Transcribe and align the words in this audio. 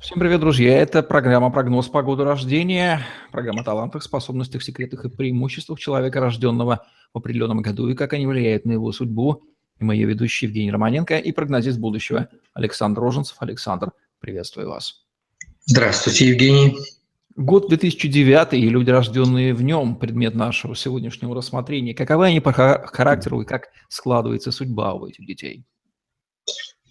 Всем 0.00 0.18
привет, 0.18 0.40
друзья! 0.40 0.76
Это 0.76 1.02
программа 1.02 1.50
«Прогноз 1.50 1.88
погоды 1.88 2.24
рождения», 2.24 3.00
программа 3.32 3.62
о 3.62 3.64
талантах, 3.64 4.02
способностях, 4.02 4.62
секретах 4.62 5.04
и 5.04 5.08
преимуществах 5.08 5.78
человека, 5.78 6.20
рожденного 6.20 6.86
в 7.12 7.18
определенном 7.18 7.62
году, 7.62 7.88
и 7.88 7.94
как 7.94 8.12
они 8.12 8.26
влияют 8.26 8.64
на 8.64 8.72
его 8.72 8.92
судьбу. 8.92 9.42
И 9.80 9.84
мы 9.84 9.94
ее 9.94 10.06
ведущие 10.06 10.48
Евгений 10.48 10.70
Романенко 10.70 11.18
и 11.18 11.32
прогнозист 11.32 11.78
будущего 11.78 12.28
Александр 12.52 13.00
Роженцев. 13.00 13.36
Александр, 13.40 13.92
приветствую 14.20 14.68
вас. 14.68 15.04
Здравствуйте, 15.64 16.28
Евгений. 16.28 16.76
Год 17.36 17.68
2009 17.68 18.54
и 18.54 18.68
люди, 18.68 18.90
рожденные 18.90 19.54
в 19.54 19.62
нем, 19.62 19.96
предмет 19.96 20.34
нашего 20.34 20.76
сегодняшнего 20.76 21.34
рассмотрения. 21.34 21.94
Каковы 21.94 22.26
они 22.26 22.40
по 22.40 22.52
характеру 22.52 23.40
и 23.40 23.44
как 23.44 23.68
складывается 23.88 24.52
судьба 24.52 24.94
у 24.94 25.06
этих 25.06 25.26
детей? 25.26 25.64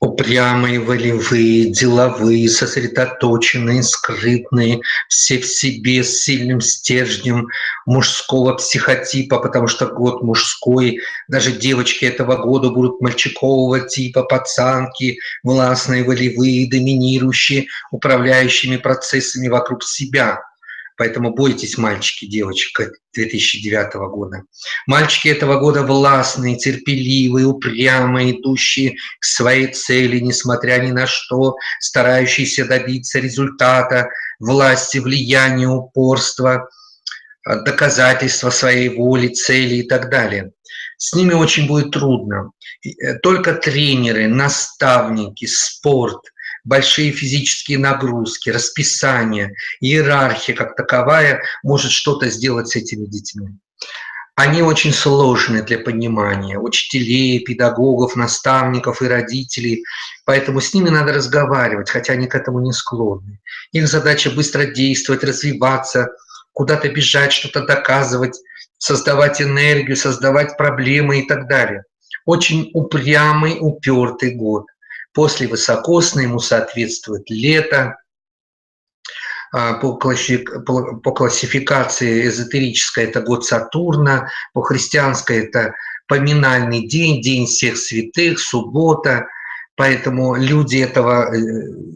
Упрямые, 0.00 0.80
волевые, 0.80 1.66
деловые, 1.66 2.48
сосредоточенные, 2.48 3.82
скрытные, 3.82 4.80
все 5.08 5.38
в 5.38 5.46
себе 5.46 6.02
с 6.02 6.22
сильным 6.22 6.62
стержнем 6.62 7.48
мужского 7.84 8.54
психотипа, 8.54 9.38
потому 9.38 9.66
что 9.66 9.86
год 9.86 10.22
мужской, 10.22 11.00
даже 11.28 11.52
девочки 11.52 12.06
этого 12.06 12.36
года 12.36 12.70
будут 12.70 13.00
мальчикового 13.02 13.80
типа, 13.80 14.22
пацанки, 14.22 15.18
властные, 15.42 16.02
волевые, 16.02 16.68
доминирующие, 16.68 17.66
управляющими 17.90 18.78
процессами 18.78 19.48
вокруг 19.48 19.84
себя– 19.84 20.40
Поэтому 21.00 21.32
бойтесь, 21.32 21.78
мальчики, 21.78 22.26
девочек 22.26 22.78
2009 23.14 23.94
года. 24.10 24.42
Мальчики 24.86 25.28
этого 25.28 25.58
года 25.58 25.82
властные, 25.82 26.58
терпеливые, 26.58 27.46
упрямые, 27.46 28.38
идущие 28.38 28.96
к 29.18 29.24
своей 29.24 29.68
цели, 29.68 30.18
несмотря 30.18 30.76
ни 30.76 30.90
на 30.90 31.06
что, 31.06 31.56
старающиеся 31.78 32.66
добиться 32.66 33.18
результата, 33.18 34.10
власти, 34.40 34.98
влияния, 34.98 35.68
упорства, 35.68 36.68
доказательства 37.46 38.50
своей 38.50 38.90
воли, 38.94 39.28
цели 39.28 39.76
и 39.76 39.88
так 39.88 40.10
далее. 40.10 40.52
С 40.98 41.14
ними 41.14 41.32
очень 41.32 41.66
будет 41.66 41.92
трудно. 41.92 42.50
Э, 42.84 43.14
только 43.20 43.54
тренеры, 43.54 44.28
наставники, 44.28 45.46
спорт– 45.46 46.20
большие 46.64 47.12
физические 47.12 47.78
нагрузки, 47.78 48.50
расписание, 48.50 49.54
иерархия 49.80 50.54
как 50.54 50.76
таковая 50.76 51.42
может 51.62 51.92
что-то 51.92 52.28
сделать 52.30 52.68
с 52.68 52.76
этими 52.76 53.06
детьми. 53.06 53.48
Они 54.36 54.62
очень 54.62 54.92
сложны 54.92 55.62
для 55.62 55.78
понимания 55.78 56.58
учителей, 56.58 57.40
педагогов, 57.40 58.16
наставников 58.16 59.02
и 59.02 59.06
родителей, 59.06 59.84
поэтому 60.24 60.60
с 60.62 60.72
ними 60.72 60.88
надо 60.88 61.12
разговаривать, 61.12 61.90
хотя 61.90 62.14
они 62.14 62.26
к 62.26 62.34
этому 62.34 62.60
не 62.60 62.72
склонны. 62.72 63.40
Их 63.72 63.86
задача 63.86 64.30
быстро 64.30 64.64
действовать, 64.64 65.24
развиваться, 65.24 66.08
куда-то 66.52 66.88
бежать, 66.88 67.32
что-то 67.32 67.66
доказывать, 67.66 68.40
создавать 68.78 69.42
энергию, 69.42 69.96
создавать 69.96 70.56
проблемы 70.56 71.20
и 71.20 71.26
так 71.26 71.46
далее. 71.46 71.84
Очень 72.24 72.70
упрямый, 72.72 73.58
упертый 73.60 74.34
год– 74.34 74.64
После 75.12 75.48
высокосной 75.48 76.24
ему 76.24 76.38
соответствует 76.38 77.28
лето. 77.28 77.96
А, 79.52 79.74
по 79.74 79.96
классификации 79.96 82.28
эзотерической 82.28 83.04
это 83.04 83.20
год 83.20 83.44
Сатурна, 83.44 84.30
по 84.52 84.62
христианской 84.62 85.46
это 85.46 85.74
поминальный 86.06 86.86
день, 86.86 87.20
день 87.20 87.46
всех 87.46 87.76
святых, 87.76 88.38
суббота. 88.38 89.26
Поэтому 89.80 90.34
люди 90.34 90.76
этого, 90.76 91.34
э, 91.34 91.38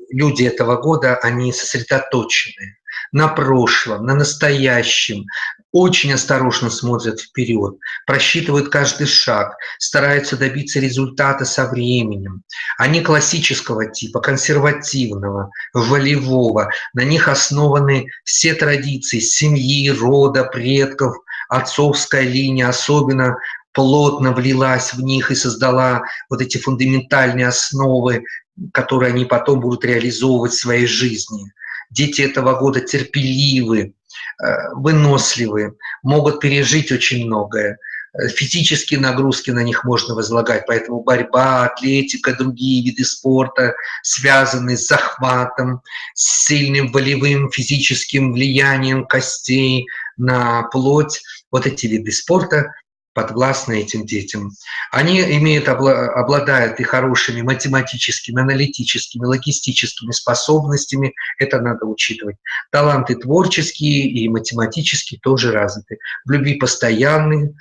люди 0.08 0.44
этого 0.44 0.80
года, 0.80 1.16
они 1.16 1.52
сосредоточены 1.52 2.78
на 3.12 3.28
прошлом, 3.28 4.06
на 4.06 4.14
настоящем, 4.14 5.27
очень 5.70 6.14
осторожно 6.14 6.70
смотрят 6.70 7.20
вперед, 7.20 7.74
просчитывают 8.06 8.70
каждый 8.70 9.06
шаг, 9.06 9.58
стараются 9.78 10.39
добиться 10.39 10.80
результата 10.80 11.45
со 11.45 11.68
временем. 11.68 12.42
Они 12.78 13.02
классического 13.02 13.84
типа, 13.90 14.20
консервативного, 14.20 15.51
волевого. 15.74 16.70
На 16.95 17.05
них 17.05 17.28
основаны 17.28 18.06
все 18.24 18.55
традиции 18.55 19.18
семьи, 19.18 19.90
рода, 19.90 20.45
предков, 20.45 21.16
отцовская 21.51 22.22
линия 22.22 22.66
особенно 22.70 23.36
плотно 23.74 24.33
влилась 24.33 24.95
в 24.95 25.02
них 25.02 25.30
и 25.30 25.35
создала 25.35 26.05
вот 26.30 26.40
эти 26.40 26.58
фундаментальные 26.58 27.48
основы, 27.48 28.24
которые 28.73 29.12
они 29.12 29.24
потом 29.24 29.61
будут 29.61 29.85
реализовывать 29.85 30.52
в 30.52 30.61
своей 30.61 30.86
жизни. 30.86 31.52
Дети 31.90 32.23
этого 32.23 32.58
года 32.58 32.80
терпеливы, 32.80 33.95
Э, 34.42 34.74
выносливые, 34.74 35.74
могут 36.02 36.40
пережить 36.40 36.90
очень 36.90 37.27
многое. 37.27 37.79
Э, 38.14 38.29
физические 38.29 38.98
нагрузки 38.98 39.51
на 39.51 39.63
них 39.63 39.84
можно 39.84 40.14
возлагать, 40.14 40.64
поэтому 40.67 41.05
борьба, 41.05 41.67
атлетика, 41.67 42.34
другие 42.34 42.84
виды 42.84 43.05
спорта, 43.05 43.74
связанные 44.02 44.77
с 44.77 44.89
захватом, 44.89 45.83
с 46.14 46.46
сильным 46.46 46.90
волевым 46.90 47.51
физическим 47.51 48.33
влиянием 48.33 49.07
костей 49.07 49.86
на 50.17 50.64
плоть, 50.64 51.23
вот 51.52 51.67
эти 51.67 51.86
виды 51.86 52.11
спорта 52.11 52.73
подвластны 53.14 53.80
этим 53.80 54.05
детям. 54.05 54.51
Они 54.91 55.20
имеют, 55.20 55.69
обладают 55.69 56.80
и 56.80 56.83
хорошими 56.83 57.41
математическими, 57.41 58.42
аналитическими, 58.42 59.25
логистическими 59.25 60.11
способностями, 60.11 61.14
это 61.39 61.61
надо 61.61 61.86
учитывать. 61.86 62.36
Таланты 62.70 63.14
творческие 63.14 64.08
и 64.08 64.29
математические 64.29 65.20
тоже 65.20 65.52
развиты. 65.52 65.98
В 66.25 66.30
любви 66.30 66.55
постоянные, 66.55 67.55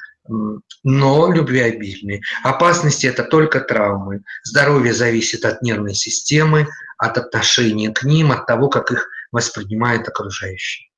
но 0.84 1.32
любвеобильные. 1.32 2.22
Опасности– 2.44 3.06
это 3.08 3.24
только 3.24 3.60
травмы. 3.60 4.24
Здоровье 4.44 4.94
зависит 4.94 5.46
от 5.46 5.62
нервной 5.62 5.96
системы, 5.96 6.68
от 6.98 7.18
отношения 7.18 7.92
к 7.92 8.04
ним, 8.04 8.32
от 8.32 8.46
того, 8.46 8.70
как 8.70 8.92
их 8.92 9.10
воспринимают 9.32 10.08
окружающие. 10.08 10.90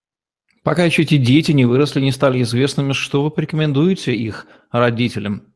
Пока 0.66 0.84
еще 0.84 1.04
эти 1.04 1.18
дети 1.18 1.52
не 1.52 1.64
выросли, 1.64 2.02
не 2.02 2.12
стали 2.12 2.42
известными, 2.42 2.94
что 2.94 3.24
вы 3.24 3.30
порекомендуете 3.30 4.16
их 4.16 4.48
родителям? 4.72 5.54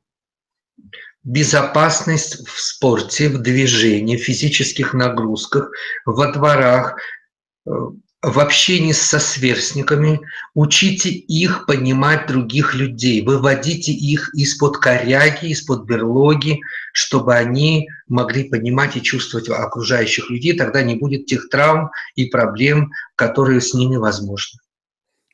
Безопасность 1.23 2.47
в 2.47 2.61
спорте, 2.61 3.27
в 3.29 3.39
движении, 3.39 4.17
в 4.17 4.23
физических 4.23 4.93
нагрузках, 4.93 5.71
во 6.05 6.31
дворах, 6.31 6.95
э, 7.65 7.71
в 8.21 8.39
общении 8.39 8.91
со 8.91 9.19
сверстниками, 9.19 10.19
учите 10.53 11.09
их 11.09 11.65
понимать 11.65 12.27
других 12.27 12.75
людей, 12.75 13.23
выводите 13.25 13.91
их 13.91 14.29
из-под 14.35 14.77
коряги, 14.77 15.47
из-под 15.47 15.85
берлоги, 15.85 16.59
чтобы 16.93 17.33
они 17.33 17.89
могли 18.07 18.43
понимать 18.43 18.95
и 18.95 19.01
чувствовать 19.01 19.49
окружающих 19.49 20.29
людей, 20.29 20.55
тогда 20.55 20.83
не 20.83 20.97
будет 20.97 21.25
тех 21.25 21.49
травм 21.49 21.89
и 22.13 22.25
проблем, 22.25 22.91
которые 23.15 23.59
с 23.59 23.73
ними 23.73 23.95
возможны. 23.95 24.59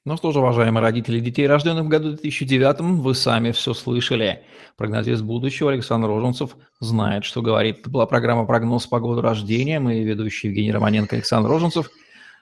Ну 0.05 0.17
что 0.17 0.31
же, 0.31 0.38
уважаемые 0.38 0.83
родители 0.83 1.19
детей, 1.19 1.47
рожденных 1.47 1.85
в 1.85 1.88
году 1.88 2.11
2009, 2.11 3.01
вы 3.01 3.16
сами 3.16 3.51
все 3.51 3.73
слышали. 3.73 4.43
Прогнозист 4.77 5.23
будущего 5.23 5.71
Александр 5.71 6.09
Роженцев 6.09 6.55
знает, 6.79 7.25
что 7.25 7.41
говорит. 7.41 7.79
Это 7.79 7.89
была 7.89 8.05
программа 8.05 8.45
«Прогноз 8.45 8.85
по 8.85 8.99
году 8.99 9.21
рождения». 9.21 9.79
Мы 9.79 10.03
ведущие 10.03 10.51
Евгений 10.51 10.71
Романенко 10.71 11.16
Александр 11.16 11.49
Роженцев. 11.49 11.89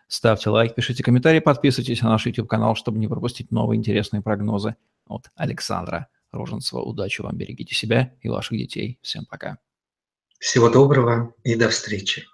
Ставьте 0.09 0.50
лайк, 0.50 0.75
пишите 0.75 1.03
комментарии, 1.03 1.40
подписывайтесь 1.40 2.01
на 2.01 2.09
наш 2.09 2.25
YouTube-канал, 2.25 2.75
чтобы 2.75 3.00
не 3.00 3.07
пропустить 3.07 3.50
новые 3.50 3.78
интересные 3.78 4.22
прогнозы 4.22 4.75
от 5.07 5.30
Александра 5.38 6.09
Роженцева. 6.34 6.81
Удачи 6.81 7.22
вам, 7.22 7.38
берегите 7.38 7.74
себя 7.74 8.13
и 8.22 8.28
ваших 8.28 8.57
детей. 8.57 9.00
Всем 9.01 9.25
пока. 9.25 9.57
Всего 10.38 10.69
доброго 10.69 11.34
и 11.45 11.56
до 11.56 11.69
встречи. 11.69 12.25